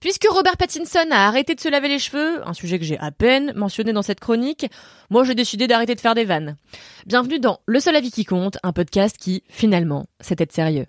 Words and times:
Puisque 0.00 0.28
Robert 0.30 0.56
Pattinson 0.56 1.08
a 1.10 1.26
arrêté 1.26 1.56
de 1.56 1.60
se 1.60 1.68
laver 1.68 1.88
les 1.88 1.98
cheveux, 1.98 2.46
un 2.46 2.54
sujet 2.54 2.78
que 2.78 2.84
j'ai 2.84 3.00
à 3.00 3.10
peine 3.10 3.52
mentionné 3.56 3.92
dans 3.92 4.02
cette 4.02 4.20
chronique, 4.20 4.70
moi 5.10 5.24
j'ai 5.24 5.34
décidé 5.34 5.66
d'arrêter 5.66 5.96
de 5.96 6.00
faire 6.00 6.14
des 6.14 6.24
vannes. 6.24 6.56
Bienvenue 7.04 7.40
dans 7.40 7.58
Le 7.66 7.80
seul 7.80 7.96
avis 7.96 8.12
qui 8.12 8.24
compte, 8.24 8.58
un 8.62 8.72
podcast 8.72 9.16
qui, 9.18 9.42
finalement, 9.48 10.06
être 10.38 10.52
sérieux. 10.52 10.86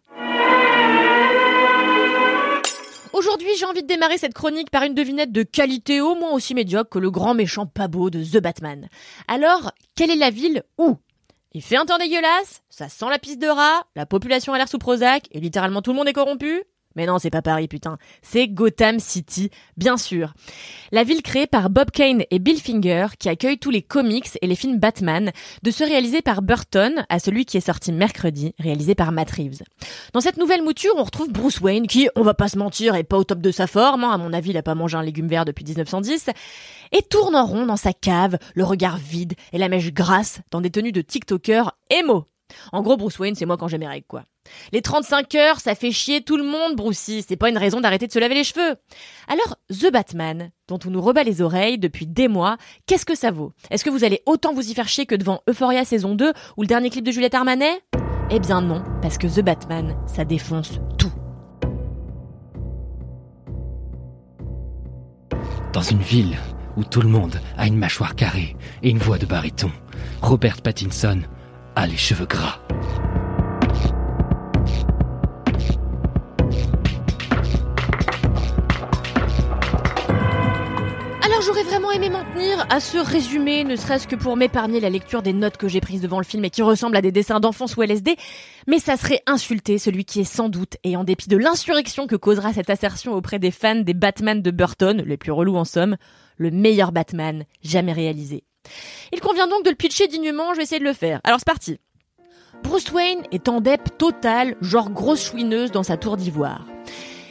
Aujourd'hui, 3.11 3.49
j'ai 3.57 3.65
envie 3.65 3.81
de 3.81 3.87
démarrer 3.87 4.19
cette 4.19 4.35
chronique 4.35 4.69
par 4.69 4.83
une 4.83 4.93
devinette 4.93 5.31
de 5.31 5.41
qualité 5.41 6.01
au 6.01 6.13
moins 6.13 6.33
aussi 6.33 6.53
médiocre 6.53 6.91
que 6.91 6.99
le 6.99 7.09
grand 7.09 7.33
méchant 7.33 7.65
pas 7.65 7.87
beau 7.87 8.11
de 8.11 8.23
The 8.23 8.37
Batman. 8.37 8.89
Alors, 9.27 9.71
quelle 9.95 10.11
est 10.11 10.17
la 10.17 10.29
ville 10.29 10.61
où? 10.77 10.97
Il 11.53 11.63
fait 11.63 11.77
un 11.77 11.85
temps 11.85 11.97
dégueulasse, 11.97 12.61
ça 12.69 12.89
sent 12.89 13.09
la 13.09 13.17
piste 13.17 13.41
de 13.41 13.47
rat, 13.47 13.81
la 13.95 14.05
population 14.05 14.53
a 14.53 14.59
l'air 14.59 14.69
sous 14.69 14.77
Prozac 14.77 15.27
et 15.31 15.39
littéralement 15.39 15.81
tout 15.81 15.93
le 15.93 15.97
monde 15.97 16.07
est 16.07 16.13
corrompu? 16.13 16.63
Mais 16.99 17.05
non, 17.05 17.17
c'est 17.17 17.29
pas 17.29 17.41
Paris, 17.41 17.69
putain. 17.69 17.97
C'est 18.21 18.49
Gotham 18.49 18.99
City, 18.99 19.51
bien 19.77 19.95
sûr. 19.95 20.33
La 20.91 21.05
ville 21.05 21.21
créée 21.21 21.47
par 21.47 21.69
Bob 21.69 21.91
Kane 21.91 22.23
et 22.29 22.39
Bill 22.39 22.59
Finger, 22.59 23.07
qui 23.17 23.29
accueille 23.29 23.57
tous 23.57 23.69
les 23.69 23.81
comics 23.81 24.27
et 24.41 24.47
les 24.47 24.55
films 24.55 24.79
Batman, 24.79 25.31
de 25.63 25.71
se 25.71 25.85
réaliser 25.85 26.21
par 26.21 26.41
Burton 26.41 27.05
à 27.07 27.19
celui 27.19 27.45
qui 27.45 27.55
est 27.55 27.61
sorti 27.61 27.93
mercredi, 27.93 28.53
réalisé 28.59 28.95
par 28.95 29.13
Matt 29.13 29.31
Reeves. 29.31 29.63
Dans 30.11 30.19
cette 30.19 30.35
nouvelle 30.35 30.61
mouture, 30.61 30.93
on 30.97 31.03
retrouve 31.03 31.31
Bruce 31.31 31.61
Wayne, 31.61 31.87
qui, 31.87 32.09
on 32.17 32.21
va 32.21 32.33
pas 32.33 32.49
se 32.49 32.57
mentir, 32.57 32.95
est 32.95 33.05
pas 33.05 33.17
au 33.17 33.23
top 33.23 33.39
de 33.39 33.51
sa 33.51 33.65
forme, 33.65 34.03
hein. 34.03 34.11
à 34.11 34.17
mon 34.17 34.33
avis, 34.33 34.49
il 34.49 34.57
a 34.57 34.63
pas 34.63 34.75
mangé 34.75 34.97
un 34.97 35.03
légume 35.03 35.29
vert 35.29 35.45
depuis 35.45 35.63
1910, 35.63 36.31
et 36.91 37.01
tourne 37.01 37.37
en 37.37 37.45
rond 37.45 37.65
dans 37.65 37.77
sa 37.77 37.93
cave, 37.93 38.37
le 38.55 38.65
regard 38.65 38.97
vide 38.97 39.35
et 39.53 39.57
la 39.57 39.69
mèche 39.69 39.93
grasse, 39.93 40.41
dans 40.51 40.59
des 40.59 40.69
tenues 40.69 40.91
de 40.91 41.01
TikToker 41.01 41.77
émo. 41.89 42.25
En 42.71 42.81
gros, 42.81 42.97
Bruce 42.97 43.19
Wayne, 43.19 43.35
c'est 43.35 43.45
moi 43.45 43.57
quand 43.57 43.67
j'ai 43.67 43.77
mes 43.77 43.87
règles, 43.87 44.05
quoi. 44.07 44.23
Les 44.73 44.81
35 44.81 45.35
heures, 45.35 45.59
ça 45.59 45.75
fait 45.75 45.91
chier 45.91 46.21
tout 46.21 46.37
le 46.37 46.43
monde, 46.43 46.75
Brucey. 46.75 47.23
C'est 47.27 47.35
pas 47.35 47.49
une 47.49 47.57
raison 47.57 47.81
d'arrêter 47.81 48.07
de 48.07 48.11
se 48.11 48.19
laver 48.19 48.35
les 48.35 48.43
cheveux. 48.43 48.75
Alors, 49.27 49.57
The 49.69 49.91
Batman, 49.91 50.51
dont 50.67 50.79
on 50.85 50.89
nous 50.89 51.01
rebat 51.01 51.23
les 51.23 51.41
oreilles 51.41 51.77
depuis 51.77 52.07
des 52.07 52.27
mois, 52.27 52.57
qu'est-ce 52.85 53.05
que 53.05 53.15
ça 53.15 53.31
vaut? 53.31 53.53
Est-ce 53.69 53.83
que 53.83 53.89
vous 53.89 54.03
allez 54.03 54.21
autant 54.25 54.53
vous 54.53 54.69
y 54.69 54.73
faire 54.73 54.87
chier 54.87 55.05
que 55.05 55.15
devant 55.15 55.41
Euphoria 55.49 55.85
saison 55.85 56.15
2 56.15 56.33
ou 56.57 56.61
le 56.61 56.67
dernier 56.67 56.89
clip 56.89 57.05
de 57.05 57.11
Juliette 57.11 57.35
Armanet? 57.35 57.81
Eh 58.31 58.39
bien 58.39 58.61
non, 58.61 58.83
parce 59.01 59.17
que 59.17 59.27
The 59.27 59.43
Batman, 59.43 59.95
ça 60.07 60.25
défonce 60.25 60.79
tout. 60.97 61.11
Dans 65.73 65.81
une 65.81 66.01
ville 66.01 66.37
où 66.77 66.83
tout 66.83 67.01
le 67.01 67.09
monde 67.09 67.39
a 67.57 67.67
une 67.67 67.77
mâchoire 67.77 68.15
carrée 68.15 68.55
et 68.83 68.89
une 68.89 68.97
voix 68.97 69.17
de 69.17 69.25
baryton, 69.25 69.71
Robert 70.21 70.61
Pattinson 70.61 71.21
a 71.79 71.87
les 71.87 71.95
cheveux 71.95 72.25
gras. 72.25 72.59
Alors 81.23 81.41
j'aurais 81.41 81.63
vraiment 81.63 81.91
aimé 81.91 82.09
m'en 82.09 82.25
tenir 82.33 82.65
à 82.69 82.81
ce 82.81 82.97
résumé, 82.97 83.63
ne 83.63 83.77
serait-ce 83.77 84.09
que 84.09 84.17
pour 84.17 84.35
m'épargner 84.35 84.81
la 84.81 84.89
lecture 84.89 85.21
des 85.21 85.31
notes 85.31 85.55
que 85.55 85.69
j'ai 85.69 85.79
prises 85.79 86.01
devant 86.01 86.17
le 86.17 86.25
film 86.25 86.43
et 86.43 86.49
qui 86.49 86.61
ressemblent 86.63 86.97
à 86.97 87.01
des 87.01 87.13
dessins 87.13 87.39
d'enfants 87.39 87.67
sous 87.67 87.81
LSD, 87.81 88.17
mais 88.67 88.79
ça 88.79 88.97
serait 88.97 89.21
insulter 89.25 89.77
celui 89.77 90.03
qui 90.03 90.19
est 90.19 90.25
sans 90.25 90.49
doute, 90.49 90.75
et 90.83 90.97
en 90.97 91.05
dépit 91.05 91.29
de 91.29 91.37
l'insurrection 91.37 92.07
que 92.07 92.17
causera 92.17 92.51
cette 92.51 92.69
assertion 92.69 93.13
auprès 93.13 93.39
des 93.39 93.51
fans 93.51 93.75
des 93.75 93.93
Batman 93.93 94.41
de 94.41 94.51
Burton, 94.51 95.01
les 95.05 95.17
plus 95.17 95.31
relous 95.31 95.55
en 95.55 95.63
somme, 95.63 95.95
le 96.35 96.51
meilleur 96.51 96.91
Batman 96.91 97.45
jamais 97.63 97.93
réalisé. 97.93 98.43
Il 99.11 99.21
convient 99.21 99.47
donc 99.47 99.63
de 99.63 99.69
le 99.69 99.75
pitcher 99.75 100.07
dignement, 100.07 100.53
je 100.53 100.57
vais 100.57 100.63
essayer 100.63 100.79
de 100.79 100.85
le 100.85 100.93
faire. 100.93 101.19
Alors 101.23 101.39
c'est 101.39 101.45
parti. 101.45 101.79
Bruce 102.63 102.91
Wayne 102.91 103.23
est 103.31 103.47
en 103.47 103.61
dep 103.61 103.97
total, 103.97 104.55
genre 104.61 104.89
grosse 104.89 105.23
chouineuse 105.23 105.71
dans 105.71 105.83
sa 105.83 105.97
tour 105.97 106.17
d'ivoire. 106.17 106.65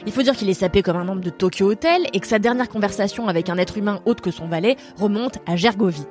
Il 0.05 0.11
faut 0.11 0.21
dire 0.21 0.35
qu'il 0.35 0.49
est 0.49 0.53
sapé 0.53 0.81
comme 0.81 0.97
un 0.97 1.03
membre 1.03 1.21
de 1.21 1.29
Tokyo 1.29 1.71
Hotel 1.71 2.03
et 2.13 2.19
que 2.19 2.27
sa 2.27 2.39
dernière 2.39 2.69
conversation 2.69 3.27
avec 3.27 3.49
un 3.49 3.57
être 3.57 3.77
humain 3.77 4.01
autre 4.05 4.23
que 4.23 4.31
son 4.31 4.47
valet 4.47 4.77
remonte 4.97 5.39
à 5.45 5.55
Gergovie. 5.55 6.07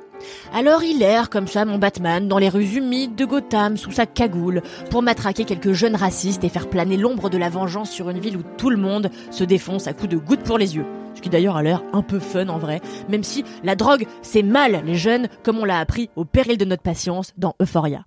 Alors 0.53 0.83
il 0.83 1.03
erre 1.03 1.31
comme 1.31 1.47
ça 1.47 1.65
mon 1.65 1.79
Batman 1.79 2.29
dans 2.29 2.39
les 2.39 2.49
rues 2.49 2.77
humides 2.77 3.15
de 3.15 3.25
Gotham 3.25 3.77
sous 3.77 3.93
sa 3.93 4.07
cagoule 4.07 4.63
pour 4.91 5.03
matraquer 5.03 5.45
quelques 5.45 5.73
jeunes 5.73 5.97
racistes 5.97 6.45
et 6.45 6.49
faire 6.49 6.69
planer 6.69 6.97
l'ombre 6.97 7.31
de 7.31 7.39
la 7.39 7.49
vengeance 7.49 7.91
sur 7.91 8.11
une 8.11 8.19
ville 8.19 8.37
où 8.37 8.43
tout 8.57 8.71
le 8.71 8.77
monde 8.77 9.11
se 9.31 9.45
défonce 9.45 9.87
à 9.87 9.93
coups 9.93 10.11
de 10.11 10.17
gouttes 10.17 10.43
pour 10.43 10.59
les 10.59 10.77
yeux. 10.77 10.87
Qui 11.23 11.29
d'ailleurs 11.29 11.57
a 11.57 11.63
l'air 11.63 11.83
un 11.93 12.03
peu 12.03 12.19
fun 12.19 12.49
en 12.49 12.59
vrai, 12.59 12.81
même 13.09 13.25
si 13.25 13.45
la 13.65 13.77
drogue 13.77 14.07
c'est 14.23 14.43
mal 14.43 14.83
les 14.85 14.97
jeunes 14.97 15.29
comme 15.43 15.59
on 15.59 15.65
l'a 15.65 15.79
appris 15.79 16.11
au 16.17 16.25
péril 16.25 16.59
de 16.59 16.65
notre 16.65 16.83
patience 16.83 17.33
dans 17.37 17.55
Euphoria. 17.61 18.05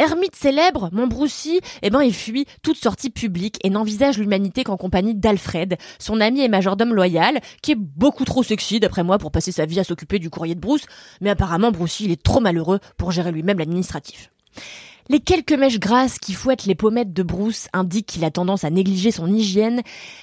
Ermite 0.00 0.34
célèbre, 0.34 0.88
mon 0.92 1.06
Brucey, 1.06 1.60
eh 1.82 1.88
ben, 1.88 2.02
il 2.02 2.12
fuit 2.12 2.46
toute 2.62 2.76
sortie 2.76 3.10
publique 3.10 3.58
et 3.62 3.70
n'envisage 3.70 4.18
l'humanité 4.18 4.64
qu'en 4.64 4.76
compagnie 4.76 5.14
d'Alfred, 5.14 5.76
son 6.00 6.20
ami 6.20 6.40
et 6.40 6.48
majordome 6.48 6.92
loyal, 6.92 7.40
qui 7.62 7.72
est 7.72 7.78
beaucoup 7.78 8.24
trop 8.24 8.42
sexy 8.42 8.80
d'après 8.80 9.04
moi 9.04 9.18
pour 9.18 9.30
passer 9.30 9.52
sa 9.52 9.66
vie 9.66 9.78
à 9.78 9.84
s'occuper 9.84 10.18
du 10.18 10.30
courrier 10.30 10.56
de 10.56 10.60
Bruce, 10.60 10.86
mais 11.20 11.30
apparemment 11.30 11.70
Brucey, 11.70 12.04
il 12.04 12.10
est 12.10 12.20
trop 12.20 12.40
malheureux 12.40 12.80
pour 12.96 13.12
gérer 13.12 13.30
lui-même 13.30 13.58
l'administratif. 13.58 14.32
Les 15.10 15.20
quelques 15.20 15.52
mèches 15.52 15.78
grasses 15.78 16.18
qui 16.18 16.32
fouettent 16.32 16.64
les 16.64 16.74
pommettes 16.74 17.12
de 17.12 17.22
Bruce 17.22 17.68
indiquent 17.74 18.06
qu'il 18.06 18.24
a 18.24 18.30
tendance 18.30 18.64
à 18.64 18.70
négliger 18.70 19.10
son 19.10 19.26
hygiène, 19.26 19.82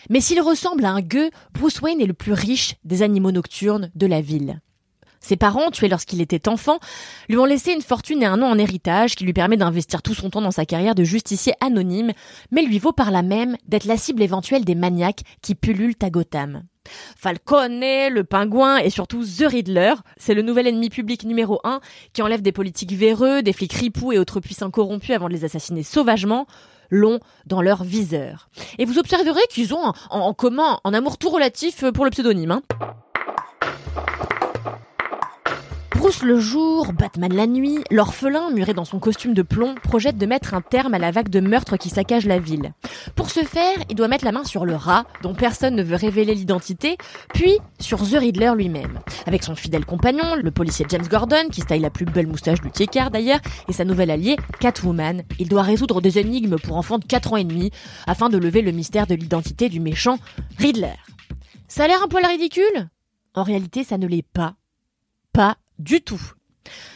mais 0.09 0.21
s'il 0.21 0.41
ressemble 0.41 0.85
à 0.85 0.91
un 0.91 1.01
gueux, 1.01 1.29
Bruce 1.53 1.81
Wayne 1.81 2.01
est 2.01 2.07
le 2.07 2.13
plus 2.13 2.33
riche 2.33 2.75
des 2.83 3.03
animaux 3.03 3.31
nocturnes 3.31 3.91
de 3.93 4.07
la 4.07 4.21
ville. 4.21 4.59
Ses 5.19 5.37
parents, 5.37 5.69
tués 5.69 5.87
lorsqu'il 5.87 6.19
était 6.19 6.49
enfant, 6.49 6.79
lui 7.29 7.37
ont 7.37 7.45
laissé 7.45 7.73
une 7.73 7.83
fortune 7.83 8.23
et 8.23 8.25
un 8.25 8.37
nom 8.37 8.47
en 8.47 8.57
héritage 8.57 9.15
qui 9.15 9.23
lui 9.23 9.33
permet 9.33 9.55
d'investir 9.55 10.01
tout 10.01 10.15
son 10.15 10.31
temps 10.31 10.41
dans 10.41 10.49
sa 10.49 10.65
carrière 10.65 10.95
de 10.95 11.03
justicier 11.03 11.53
anonyme, 11.61 12.11
mais 12.49 12.63
lui 12.63 12.79
vaut 12.79 12.91
par 12.91 13.11
là 13.11 13.21
même 13.21 13.57
d'être 13.67 13.85
la 13.85 13.97
cible 13.97 14.23
éventuelle 14.23 14.65
des 14.65 14.73
maniaques 14.73 15.21
qui 15.43 15.53
pullulent 15.53 15.93
à 16.01 16.09
Gotham. 16.09 16.63
Falcone, 17.17 18.09
le 18.09 18.23
pingouin 18.23 18.77
et 18.77 18.89
surtout 18.89 19.23
The 19.23 19.45
Riddler, 19.47 19.93
c'est 20.17 20.33
le 20.33 20.41
nouvel 20.41 20.67
ennemi 20.67 20.89
public 20.89 21.23
numéro 21.23 21.59
un 21.63 21.79
qui 22.13 22.21
enlève 22.21 22.41
des 22.41 22.51
politiques 22.51 22.93
véreux, 22.93 23.43
des 23.43 23.53
flics 23.53 23.73
ripoux 23.73 24.11
et 24.11 24.17
autres 24.17 24.39
puissants 24.39 24.71
corrompus 24.71 25.11
avant 25.11 25.27
de 25.27 25.33
les 25.33 25.45
assassiner 25.45 25.83
sauvagement, 25.83 26.47
l'ont 26.89 27.19
dans 27.45 27.61
leur 27.61 27.83
viseur. 27.83 28.49
Et 28.77 28.85
vous 28.85 28.97
observerez 28.97 29.41
qu'ils 29.49 29.73
ont 29.73 29.93
en, 30.09 30.33
commun 30.33 30.79
un 30.83 30.93
amour 30.93 31.17
tout 31.17 31.29
relatif 31.29 31.85
pour 31.91 32.05
le 32.05 32.11
pseudonyme. 32.11 32.51
Hein. 32.51 32.61
Bruce 35.95 36.23
le 36.23 36.39
jour, 36.39 36.93
Batman 36.93 37.31
la 37.31 37.45
nuit, 37.45 37.77
l'orphelin, 37.91 38.49
muré 38.49 38.73
dans 38.73 38.85
son 38.85 38.97
costume 38.97 39.35
de 39.35 39.43
plomb, 39.43 39.75
projette 39.75 40.17
de 40.17 40.25
mettre 40.25 40.55
un 40.55 40.61
terme 40.61 40.95
à 40.95 40.99
la 40.99 41.11
vague 41.11 41.29
de 41.29 41.39
meurtres 41.39 41.77
qui 41.77 41.89
saccage 41.89 42.25
la 42.25 42.39
ville. 42.39 42.73
Pour 43.15 43.29
ce 43.29 43.41
faire, 43.41 43.77
il 43.89 43.95
doit 43.95 44.07
mettre 44.07 44.25
la 44.25 44.31
main 44.31 44.43
sur 44.43 44.65
le 44.65 44.75
rat, 44.75 45.05
dont 45.21 45.33
personne 45.33 45.75
ne 45.75 45.83
veut 45.83 45.95
révéler 45.95 46.35
l'identité, 46.35 46.97
puis 47.33 47.57
sur 47.79 47.99
The 47.99 48.15
Riddler 48.19 48.53
lui-même. 48.55 48.99
Avec 49.25 49.43
son 49.43 49.55
fidèle 49.55 49.85
compagnon, 49.85 50.35
le 50.35 50.51
policier 50.51 50.85
James 50.89 51.07
Gordon, 51.09 51.49
qui 51.51 51.61
taille 51.61 51.79
la 51.79 51.89
plus 51.89 52.05
belle 52.05 52.27
moustache 52.27 52.61
du 52.61 52.71
tiécard 52.71 53.11
d'ailleurs, 53.11 53.39
et 53.67 53.73
sa 53.73 53.85
nouvelle 53.85 54.11
alliée, 54.11 54.37
Catwoman, 54.59 55.23
il 55.39 55.49
doit 55.49 55.63
résoudre 55.63 56.01
des 56.01 56.19
énigmes 56.19 56.57
pour 56.57 56.77
enfants 56.77 56.99
de 56.99 57.05
4 57.05 57.33
ans 57.33 57.37
et 57.37 57.43
demi, 57.43 57.71
afin 58.07 58.29
de 58.29 58.37
lever 58.37 58.61
le 58.61 58.71
mystère 58.71 59.07
de 59.07 59.15
l'identité 59.15 59.69
du 59.69 59.79
méchant 59.79 60.17
Riddler. 60.57 60.95
Ça 61.67 61.85
a 61.85 61.87
l'air 61.87 62.03
un 62.03 62.07
poil 62.07 62.25
ridicule? 62.25 62.89
En 63.33 63.43
réalité, 63.43 63.83
ça 63.83 63.97
ne 63.97 64.07
l'est 64.07 64.27
pas. 64.27 64.55
Pas 65.31 65.57
du 65.79 66.01
tout. 66.01 66.21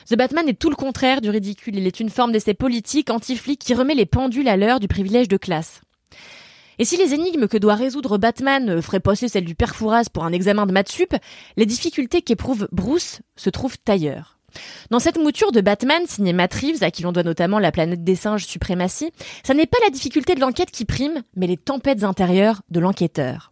The 0.09 0.15
Batman 0.15 0.47
est 0.47 0.59
tout 0.59 0.69
le 0.69 0.75
contraire 0.75 1.21
du 1.21 1.29
ridicule. 1.29 1.77
Il 1.77 1.87
est 1.87 1.99
une 1.99 2.09
forme 2.09 2.31
d'essai 2.31 2.53
politique 2.53 3.09
anti-flic 3.09 3.59
qui 3.59 3.73
remet 3.73 3.95
les 3.95 4.05
pendules 4.05 4.47
à 4.47 4.57
l'heure 4.57 4.79
du 4.79 4.87
privilège 4.87 5.27
de 5.27 5.37
classe. 5.37 5.81
Et 6.77 6.85
si 6.85 6.97
les 6.97 7.13
énigmes 7.13 7.47
que 7.47 7.57
doit 7.57 7.75
résoudre 7.75 8.17
Batman 8.17 8.81
feraient 8.81 8.99
passer 8.99 9.29
celles 9.29 9.45
du 9.45 9.55
père 9.55 9.75
Fouras 9.75 10.05
pour 10.11 10.25
un 10.25 10.33
examen 10.33 10.65
de 10.65 10.73
maths 10.73 10.91
sup, 10.91 11.15
les 11.55 11.65
difficultés 11.65 12.21
qu'éprouve 12.21 12.67
Bruce 12.71 13.21
se 13.37 13.49
trouvent 13.49 13.77
ailleurs. 13.87 14.35
Dans 14.89 14.99
cette 14.99 15.17
mouture 15.17 15.51
de 15.51 15.61
Batman 15.61 16.03
signée 16.07 16.33
Matt 16.33 16.55
à 16.81 16.91
qui 16.91 17.03
l'on 17.03 17.11
doit 17.11 17.23
notamment 17.23 17.59
la 17.59 17.71
planète 17.71 18.03
des 18.03 18.15
singes 18.15 18.45
suprématie, 18.45 19.11
ça 19.43 19.53
n'est 19.53 19.65
pas 19.65 19.77
la 19.83 19.89
difficulté 19.89 20.35
de 20.35 20.39
l'enquête 20.39 20.71
qui 20.71 20.85
prime, 20.85 21.23
mais 21.35 21.47
les 21.47 21.57
tempêtes 21.57 22.03
intérieures 22.03 22.61
de 22.69 22.79
l'enquêteur. 22.79 23.51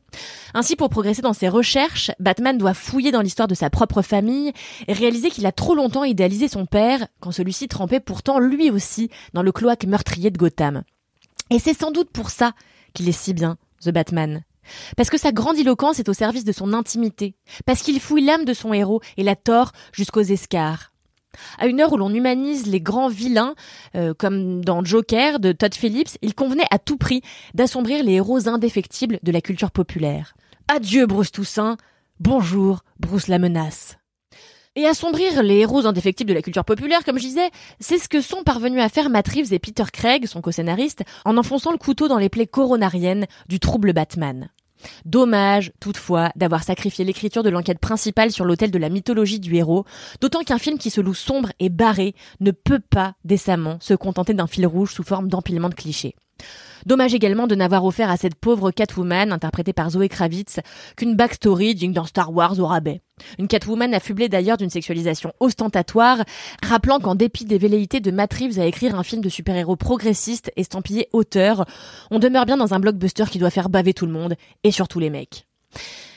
Ainsi, 0.54 0.76
pour 0.76 0.90
progresser 0.90 1.24
dans 1.24 1.34
ses 1.34 1.50
recherches, 1.50 2.12
Batman 2.20 2.58
doit 2.58 2.76
fouiller 2.76 3.12
dans 3.12 3.22
l'histoire 3.22 3.48
de 3.48 3.56
sa 3.56 3.72
propre 3.72 4.04
famille 4.04 4.54
et 4.88 4.94
réaliser 4.94 5.30
qu'il 5.30 5.48
a 5.48 5.52
trop 5.52 5.74
longtemps 5.74 6.04
idéalisé 6.04 6.48
son 6.48 6.68
père, 6.68 7.08
quand 7.20 7.32
celui-ci 7.32 7.68
trempait 7.68 8.00
pourtant 8.00 8.38
lui 8.40 8.70
aussi 8.70 9.10
dans 9.34 9.42
le 9.42 9.52
cloaque 9.52 9.86
meurtrier 9.86 10.30
de 10.30 10.38
Gotham. 10.38 10.84
Et 11.54 11.60
c'est 11.60 11.80
sans 11.80 11.92
doute 11.92 12.10
pour 12.10 12.32
ça 12.32 12.54
qu'il 12.96 13.08
est 13.08 13.12
si 13.12 13.32
bien, 13.32 13.58
The 13.80 13.90
Batman. 13.90 14.42
Parce 14.98 15.12
que 15.12 15.20
sa 15.20 15.32
grandiloquence 15.32 16.00
est 16.00 16.10
au 16.10 16.14
service 16.14 16.46
de 16.46 16.52
son 16.52 16.74
intimité. 16.74 17.36
Parce 17.68 17.84
qu'il 17.84 18.00
fouille 18.00 18.26
l'âme 18.26 18.44
de 18.44 18.56
son 18.56 18.74
héros 18.74 19.02
et 19.18 19.24
la 19.24 19.36
tord 19.36 19.72
jusqu'aux 19.92 20.22
escarres. 20.22 20.94
À 21.60 21.68
une 21.68 21.80
heure 21.80 21.94
où 21.94 21.98
l'on 21.98 22.12
humanise 22.12 22.66
les 22.66 22.82
grands 22.82 23.08
vilains, 23.08 23.54
euh, 23.94 24.16
comme 24.18 24.66
dans 24.66 24.84
Joker 24.84 25.40
de 25.40 25.52
Todd 25.52 25.76
Phillips, 25.76 26.18
il 26.24 26.34
convenait 26.34 26.66
à 26.72 26.80
tout 26.80 26.98
prix 26.98 27.22
d'assombrir 27.54 28.04
les 28.04 28.14
héros 28.14 28.48
indéfectibles 28.48 29.20
de 29.22 29.32
la 29.32 29.42
culture 29.42 29.70
populaire. 29.70 30.34
Adieu 30.68 31.06
Bruce 31.06 31.32
Toussaint, 31.32 31.78
bonjour 32.20 32.84
Bruce 33.00 33.28
la 33.28 33.38
menace. 33.38 33.98
Et 34.76 34.88
assombrir 34.88 35.44
les 35.44 35.60
héros 35.60 35.86
indéfectibles 35.86 36.30
de 36.30 36.34
la 36.34 36.42
culture 36.42 36.66
populaire, 36.66 37.04
comme 37.06 37.20
je 37.20 37.26
disais, 37.26 37.52
c'est 37.80 38.00
ce 38.00 38.10
que 38.10 38.22
sont 38.22 38.44
parvenus 38.44 38.82
à 38.82 38.90
faire 38.90 39.12
Matt 39.12 39.28
Reeves 39.28 39.54
et 39.54 39.60
Peter 39.60 39.84
Craig, 39.94 40.26
son 40.26 40.42
co-scénariste, 40.42 41.04
en 41.26 41.38
enfonçant 41.38 41.72
le 41.72 41.78
couteau 41.78 42.08
dans 42.08 42.18
les 42.18 42.30
plaies 42.30 42.48
coronariennes 42.48 43.28
du 43.48 43.60
trouble 43.60 43.94
Batman. 43.94 44.50
Dommage, 45.06 45.74
toutefois, 45.80 46.32
d'avoir 46.36 46.64
sacrifié 46.64 47.06
l'écriture 47.06 47.44
de 47.44 47.52
l'enquête 47.52 47.78
principale 47.78 48.32
sur 48.32 48.46
l'autel 48.46 48.72
de 48.72 48.80
la 48.80 48.90
mythologie 48.90 49.40
du 49.40 49.56
héros, 49.56 49.86
d'autant 50.22 50.42
qu'un 50.42 50.58
film 50.58 50.80
qui 50.80 50.90
se 50.90 51.02
loue 51.02 51.14
sombre 51.14 51.52
et 51.60 51.70
barré 51.70 52.16
ne 52.40 52.50
peut 52.50 52.82
pas 52.82 53.14
décemment 53.24 53.78
se 53.80 53.94
contenter 53.94 54.34
d'un 54.34 54.48
fil 54.48 54.66
rouge 54.66 54.92
sous 54.92 55.04
forme 55.04 55.28
d'empilement 55.28 55.70
de 55.70 55.76
clichés. 55.76 56.16
Dommage 56.86 57.14
également 57.14 57.48
de 57.48 57.56
n'avoir 57.56 57.86
offert 57.86 58.10
à 58.10 58.18
cette 58.18 58.36
pauvre 58.36 58.72
Catwoman, 58.72 59.32
interprétée 59.32 59.74
par 59.74 59.90
Zoé 59.90 60.10
Kravitz, 60.10 60.60
qu'une 60.98 61.16
backstory 61.16 61.76
digne 61.76 61.94
d'un 61.94 62.06
Star 62.06 62.34
Wars 62.34 62.60
au 62.60 62.66
rabais. 62.66 63.02
Une 63.40 63.48
Catwoman 63.48 63.94
affublée 63.94 64.30
d'ailleurs 64.30 64.58
d'une 64.58 64.70
sexualisation 64.70 65.34
ostentatoire, 65.40 66.24
rappelant 66.62 67.00
qu'en 67.00 67.16
dépit 67.16 67.46
des 67.46 67.58
velléités 67.58 68.00
de 68.00 68.12
Matt 68.12 68.34
Reeves 68.34 68.60
à 68.60 68.66
écrire 68.66 68.96
un 68.96 69.04
film 69.04 69.22
de 69.22 69.30
super-héros 69.30 69.76
progressiste 69.76 70.52
estampillé 70.56 71.08
auteur, 71.14 71.66
on 72.12 72.20
demeure 72.20 72.46
bien 72.46 72.58
dans 72.58 72.74
un 72.74 72.80
blockbuster 72.80 73.26
qui 73.30 73.40
doit 73.40 73.50
faire 73.50 73.70
baver 73.70 73.94
tout 73.94 74.06
le 74.06 74.12
monde, 74.12 74.36
et 74.64 74.72
surtout 74.72 75.00
les 75.00 75.10
mecs. 75.10 75.46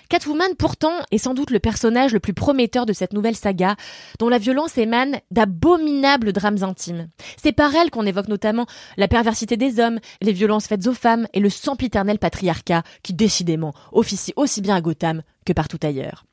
Catwoman, 0.09 0.55
pourtant, 0.57 0.93
est 1.11 1.19
sans 1.19 1.35
doute 1.35 1.51
le 1.51 1.59
personnage 1.59 2.13
le 2.13 2.21
plus 2.21 2.35
prometteur 2.35 2.87
de 2.87 2.93
cette 2.93 3.13
nouvelle 3.13 3.37
saga, 3.37 3.77
dont 4.19 4.29
la 4.29 4.39
violence 4.39 4.79
émane 4.79 5.19
d'abominables 5.31 6.33
drames 6.33 6.63
intimes. 6.63 7.09
C'est 7.43 7.53
par 7.53 7.75
elle 7.75 7.91
qu'on 7.91 8.07
évoque 8.07 8.29
notamment 8.29 8.67
la 8.97 9.09
perversité 9.09 9.57
des 9.57 9.81
hommes, 9.81 9.99
les 10.23 10.33
violences 10.33 10.69
faites 10.69 10.87
aux 10.87 10.95
femmes 10.95 11.27
et 11.33 11.41
le 11.41 11.51
sempiternel 11.51 12.19
patriarcat 12.19 12.83
qui, 13.03 13.15
décidément, 13.15 13.73
officie 13.93 14.33
aussi 14.37 14.61
bien 14.61 14.77
à 14.77 14.81
Gotham 14.81 15.23
que 15.45 15.53
partout 15.53 15.81
ailleurs. 15.83 16.25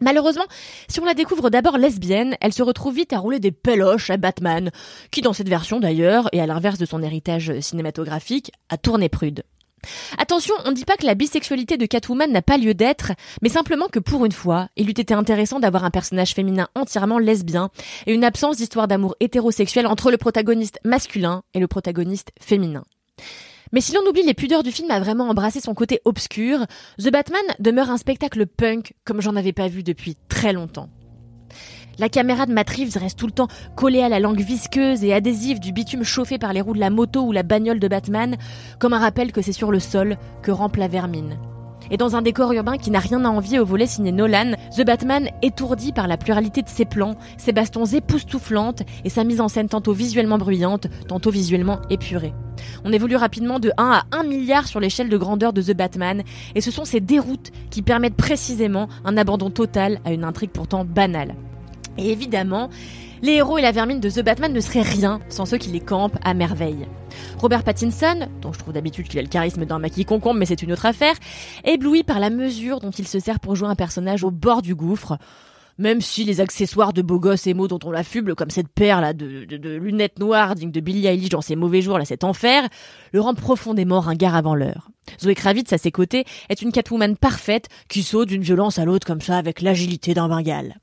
Malheureusement, 0.00 0.44
si 0.88 1.00
on 1.00 1.04
la 1.04 1.14
découvre 1.14 1.48
d'abord 1.48 1.78
lesbienne, 1.78 2.36
elle 2.40 2.52
se 2.52 2.62
retrouve 2.62 2.94
vite 2.94 3.14
à 3.14 3.18
rouler 3.18 3.40
des 3.40 3.50
peloches 3.50 4.10
à 4.10 4.18
Batman, 4.18 4.70
qui 5.10 5.22
dans 5.22 5.32
cette 5.32 5.48
version 5.48 5.80
d'ailleurs, 5.80 6.28
et 6.32 6.40
à 6.40 6.46
l'inverse 6.46 6.78
de 6.78 6.84
son 6.84 7.02
héritage 7.02 7.58
cinématographique, 7.60 8.52
a 8.68 8.76
tourné 8.76 9.08
prude. 9.08 9.42
Attention, 10.18 10.54
on 10.64 10.70
ne 10.70 10.74
dit 10.74 10.84
pas 10.84 10.96
que 10.96 11.06
la 11.06 11.14
bisexualité 11.14 11.76
de 11.76 11.86
Catwoman 11.86 12.30
n'a 12.30 12.42
pas 12.42 12.58
lieu 12.58 12.74
d'être, 12.74 13.12
mais 13.42 13.48
simplement 13.48 13.88
que 13.88 13.98
pour 13.98 14.24
une 14.24 14.32
fois, 14.32 14.68
il 14.76 14.88
eût 14.88 14.92
été 14.92 15.14
intéressant 15.14 15.60
d'avoir 15.60 15.84
un 15.84 15.90
personnage 15.90 16.34
féminin 16.34 16.68
entièrement 16.74 17.18
lesbien 17.18 17.70
et 18.06 18.14
une 18.14 18.24
absence 18.24 18.56
d'histoire 18.56 18.88
d'amour 18.88 19.16
hétérosexuel 19.20 19.86
entre 19.86 20.10
le 20.10 20.16
protagoniste 20.16 20.78
masculin 20.84 21.42
et 21.54 21.60
le 21.60 21.68
protagoniste 21.68 22.30
féminin. 22.40 22.84
Mais 23.72 23.80
si 23.80 23.92
l'on 23.92 24.06
oublie 24.06 24.22
les 24.22 24.34
pudeurs 24.34 24.62
du 24.62 24.70
film 24.70 24.90
à 24.90 25.00
vraiment 25.00 25.28
embrasser 25.28 25.60
son 25.60 25.74
côté 25.74 26.00
obscur, 26.04 26.66
The 26.98 27.10
Batman 27.10 27.42
demeure 27.58 27.90
un 27.90 27.96
spectacle 27.96 28.46
punk 28.46 28.94
comme 29.04 29.20
j'en 29.20 29.36
avais 29.36 29.52
pas 29.52 29.68
vu 29.68 29.82
depuis 29.82 30.16
très 30.28 30.52
longtemps. 30.52 30.88
La 31.98 32.10
caméra 32.10 32.44
de 32.44 32.52
Reeves 32.52 32.98
reste 32.98 33.18
tout 33.18 33.26
le 33.26 33.32
temps 33.32 33.48
collée 33.74 34.02
à 34.02 34.10
la 34.10 34.20
langue 34.20 34.40
visqueuse 34.40 35.02
et 35.02 35.14
adhésive 35.14 35.60
du 35.60 35.72
bitume 35.72 36.04
chauffé 36.04 36.36
par 36.36 36.52
les 36.52 36.60
roues 36.60 36.74
de 36.74 36.78
la 36.80 36.90
moto 36.90 37.22
ou 37.22 37.32
la 37.32 37.42
bagnole 37.42 37.80
de 37.80 37.88
Batman, 37.88 38.36
comme 38.78 38.92
un 38.92 38.98
rappel 38.98 39.32
que 39.32 39.40
c'est 39.40 39.52
sur 39.52 39.72
le 39.72 39.80
sol 39.80 40.18
que 40.42 40.50
rampe 40.50 40.76
la 40.76 40.88
vermine. 40.88 41.38
Et 41.90 41.96
dans 41.96 42.14
un 42.14 42.20
décor 42.20 42.52
urbain 42.52 42.76
qui 42.76 42.90
n'a 42.90 42.98
rien 42.98 43.24
à 43.24 43.28
envier 43.28 43.60
au 43.60 43.64
volet 43.64 43.86
signé 43.86 44.12
Nolan, 44.12 44.52
The 44.76 44.84
Batman, 44.84 45.30
étourdi 45.40 45.92
par 45.92 46.06
la 46.06 46.18
pluralité 46.18 46.60
de 46.60 46.68
ses 46.68 46.84
plans, 46.84 47.14
ses 47.38 47.52
bastons 47.52 47.86
époustouflantes 47.86 48.82
et 49.04 49.08
sa 49.08 49.24
mise 49.24 49.40
en 49.40 49.48
scène 49.48 49.68
tantôt 49.68 49.94
visuellement 49.94 50.36
bruyante, 50.36 50.88
tantôt 51.08 51.30
visuellement 51.30 51.80
épurée. 51.88 52.34
On 52.84 52.92
évolue 52.92 53.16
rapidement 53.16 53.58
de 53.58 53.72
1 53.78 53.84
à 53.90 54.02
1 54.12 54.24
milliard 54.24 54.66
sur 54.66 54.80
l'échelle 54.80 55.08
de 55.08 55.16
grandeur 55.16 55.54
de 55.54 55.62
The 55.62 55.74
Batman, 55.74 56.24
et 56.54 56.60
ce 56.60 56.70
sont 56.70 56.84
ces 56.84 57.00
déroutes 57.00 57.52
qui 57.70 57.80
permettent 57.80 58.16
précisément 58.16 58.88
un 59.06 59.16
abandon 59.16 59.48
total 59.48 60.00
à 60.04 60.12
une 60.12 60.24
intrigue 60.24 60.50
pourtant 60.50 60.84
banale. 60.84 61.34
Et 61.98 62.10
évidemment, 62.10 62.70
les 63.22 63.32
héros 63.32 63.58
et 63.58 63.62
la 63.62 63.72
vermine 63.72 64.00
de 64.00 64.10
The 64.10 64.20
Batman 64.20 64.52
ne 64.52 64.60
seraient 64.60 64.82
rien 64.82 65.20
sans 65.28 65.46
ceux 65.46 65.56
qui 65.56 65.70
les 65.70 65.80
campent 65.80 66.18
à 66.22 66.34
merveille. 66.34 66.86
Robert 67.38 67.64
Pattinson, 67.64 68.28
dont 68.42 68.52
je 68.52 68.58
trouve 68.58 68.74
d'habitude 68.74 69.08
qu'il 69.08 69.18
a 69.18 69.22
le 69.22 69.28
charisme 69.28 69.64
d'un 69.64 69.78
maquis 69.78 70.04
concombre, 70.04 70.38
mais 70.38 70.46
c'est 70.46 70.62
une 70.62 70.72
autre 70.72 70.86
affaire, 70.86 71.14
ébloui 71.64 72.02
par 72.02 72.20
la 72.20 72.30
mesure 72.30 72.80
dont 72.80 72.90
il 72.90 73.08
se 73.08 73.18
sert 73.18 73.40
pour 73.40 73.56
jouer 73.56 73.68
un 73.68 73.74
personnage 73.74 74.22
au 74.22 74.30
bord 74.30 74.60
du 74.60 74.74
gouffre. 74.74 75.16
Même 75.78 76.00
si 76.00 76.24
les 76.24 76.40
accessoires 76.40 76.94
de 76.94 77.02
beau 77.02 77.18
gosse 77.18 77.46
et 77.46 77.52
mots 77.52 77.68
dont 77.68 77.78
on 77.84 77.90
l'affuble, 77.90 78.34
comme 78.34 78.48
cette 78.48 78.68
paire 78.68 79.02
là 79.02 79.12
de, 79.12 79.44
lunettes 79.76 80.18
noires 80.18 80.54
digne 80.54 80.70
de 80.70 80.80
Billie 80.80 81.06
Eilish 81.06 81.28
dans 81.28 81.42
ses 81.42 81.56
mauvais 81.56 81.82
jours, 81.82 81.98
là 81.98 82.06
cet 82.06 82.24
enfer, 82.24 82.66
le 83.12 83.20
rend 83.20 83.34
profondément 83.34 84.00
ringard 84.00 84.34
avant 84.34 84.54
l'heure. 84.54 84.88
Zoé 85.20 85.34
Kravitz 85.34 85.72
à 85.72 85.78
ses 85.78 85.92
côtés 85.92 86.24
est 86.48 86.62
une 86.62 86.72
Catwoman 86.72 87.16
parfaite 87.16 87.68
qui 87.88 88.02
saute 88.02 88.28
d'une 88.28 88.42
violence 88.42 88.78
à 88.78 88.84
l'autre 88.86 89.06
comme 89.06 89.20
ça 89.20 89.36
avec 89.36 89.60
l'agilité 89.60 90.14
d'un 90.14 90.28
bengale. 90.28 90.76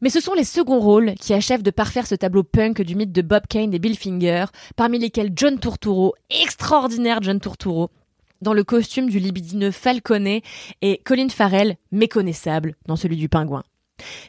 Mais 0.00 0.10
ce 0.10 0.20
sont 0.20 0.34
les 0.34 0.44
seconds 0.44 0.80
rôles 0.80 1.14
qui 1.14 1.34
achèvent 1.34 1.62
de 1.62 1.70
parfaire 1.70 2.06
ce 2.06 2.14
tableau 2.14 2.44
punk 2.44 2.82
du 2.82 2.94
mythe 2.94 3.12
de 3.12 3.22
Bob 3.22 3.46
Kane 3.48 3.74
et 3.74 3.78
Bill 3.78 3.96
Finger, 3.96 4.46
parmi 4.76 4.98
lesquels 4.98 5.32
John 5.34 5.58
Turturro, 5.58 6.14
extraordinaire 6.30 7.22
John 7.22 7.40
Turturro, 7.40 7.90
dans 8.40 8.52
le 8.52 8.64
costume 8.64 9.10
du 9.10 9.18
libidineux 9.18 9.72
Falconet, 9.72 10.42
et 10.82 11.00
Colin 11.04 11.28
Farrell, 11.28 11.76
méconnaissable, 11.90 12.76
dans 12.86 12.96
celui 12.96 13.16
du 13.16 13.28
pingouin. 13.28 13.64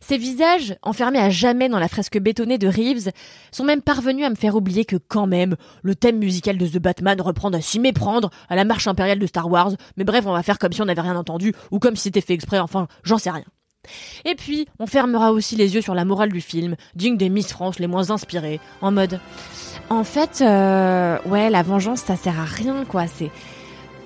Ces 0.01 0.17
visages, 0.17 0.75
enfermés 0.81 1.19
à 1.19 1.29
jamais 1.29 1.69
dans 1.69 1.77
la 1.77 1.87
fresque 1.87 2.17
bétonnée 2.19 2.57
de 2.57 2.67
Reeves, 2.67 3.11
sont 3.51 3.63
même 3.63 3.83
parvenus 3.83 4.25
à 4.25 4.31
me 4.31 4.35
faire 4.35 4.55
oublier 4.55 4.83
que 4.83 4.95
quand 4.95 5.27
même, 5.27 5.55
le 5.83 5.93
thème 5.93 6.17
musical 6.17 6.57
de 6.57 6.67
The 6.67 6.79
Batman 6.79 7.21
reprend 7.21 7.51
à 7.51 7.61
s'y 7.61 7.79
méprendre 7.79 8.31
à 8.49 8.55
la 8.55 8.65
marche 8.65 8.87
impériale 8.87 9.19
de 9.19 9.27
Star 9.27 9.49
Wars, 9.49 9.73
mais 9.97 10.03
bref, 10.03 10.25
on 10.25 10.33
va 10.33 10.41
faire 10.41 10.57
comme 10.57 10.73
si 10.73 10.81
on 10.81 10.85
n'avait 10.85 11.01
rien 11.01 11.15
entendu, 11.15 11.53
ou 11.69 11.77
comme 11.77 11.95
si 11.95 12.03
c'était 12.03 12.21
fait 12.21 12.33
exprès, 12.33 12.59
enfin, 12.59 12.87
j'en 13.03 13.19
sais 13.19 13.29
rien. 13.29 13.45
Et 14.25 14.35
puis, 14.35 14.67
on 14.79 14.87
fermera 14.87 15.31
aussi 15.31 15.55
les 15.55 15.75
yeux 15.75 15.81
sur 15.81 15.95
la 15.95 16.05
morale 16.05 16.31
du 16.31 16.41
film, 16.41 16.75
digne 16.95 17.17
des 17.17 17.29
Miss 17.29 17.47
France 17.47 17.79
les 17.79 17.87
moins 17.87 18.11
inspirées, 18.11 18.59
en 18.81 18.91
mode 18.91 19.19
en 19.89 20.03
fait, 20.03 20.41
euh, 20.41 21.17
ouais, 21.25 21.49
la 21.49 21.63
vengeance, 21.63 22.01
ça 22.01 22.15
sert 22.15 22.39
à 22.39 22.45
rien, 22.45 22.85
quoi. 22.85 23.07
C'est, 23.07 23.31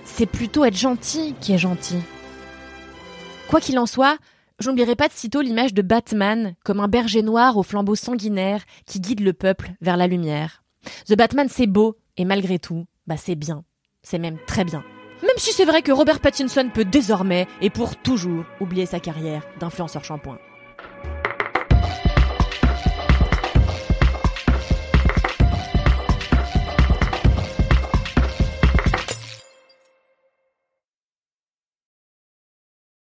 c'est 0.06 0.26
plutôt 0.26 0.64
être 0.64 0.78
gentil 0.78 1.36
qui 1.42 1.54
est 1.54 1.58
gentil. 1.58 1.98
Quoi 3.50 3.60
qu'il 3.60 3.78
en 3.78 3.86
soit, 3.86 4.18
j'oublierai 4.60 4.96
pas 4.96 5.10
de 5.10 5.14
sitôt 5.14 5.42
l'image 5.42 5.74
de 5.74 5.82
Batman 5.82 6.56
comme 6.64 6.80
un 6.80 6.88
berger 6.88 7.22
noir 7.22 7.58
au 7.58 7.64
flambeau 7.64 7.96
sanguinaire 7.96 8.64
qui 8.86 9.02
guide 9.02 9.20
le 9.20 9.34
peuple 9.34 9.72
vers 9.82 9.98
la 9.98 10.08
lumière. 10.08 10.64
The 11.08 11.16
Batman, 11.16 11.48
c'est 11.50 11.68
beau, 11.68 11.98
et 12.18 12.26
malgré 12.26 12.60
tout, 12.60 12.86
bah 13.06 13.18
c'est 13.18 13.36
bien. 13.36 13.66
C'est 14.04 14.20
même 14.20 14.38
très 14.48 14.64
bien. 14.64 14.84
Même 15.24 15.38
si 15.38 15.54
c'est 15.54 15.64
vrai 15.64 15.82
que 15.82 15.94
Robert 15.94 16.20
Pattinson 16.20 16.70
peut 16.74 16.84
désormais 16.84 17.48
et 17.62 17.70
pour 17.70 17.96
toujours 17.96 18.44
oublier 18.60 18.86
sa 18.86 19.00
carrière 19.00 19.44
d'influenceur 19.58 20.04
shampoing. 20.04 20.38